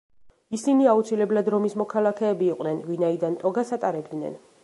[0.57, 4.43] ისინი აუცილებლად რომის მოქალაქეები იყვნენ, ვინაიდან ტოგას ატარებდნენ.